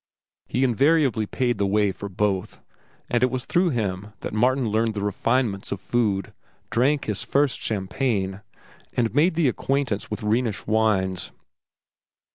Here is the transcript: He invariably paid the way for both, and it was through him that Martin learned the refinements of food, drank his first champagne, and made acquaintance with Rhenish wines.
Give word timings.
He 0.47 0.63
invariably 0.63 1.27
paid 1.27 1.59
the 1.59 1.67
way 1.67 1.91
for 1.91 2.09
both, 2.09 2.59
and 3.07 3.21
it 3.21 3.29
was 3.29 3.45
through 3.45 3.69
him 3.69 4.13
that 4.21 4.33
Martin 4.33 4.67
learned 4.67 4.95
the 4.95 5.03
refinements 5.03 5.71
of 5.71 5.79
food, 5.79 6.33
drank 6.71 7.05
his 7.05 7.21
first 7.21 7.59
champagne, 7.59 8.41
and 8.93 9.13
made 9.13 9.37
acquaintance 9.37 10.09
with 10.09 10.23
Rhenish 10.23 10.65
wines. 10.65 11.31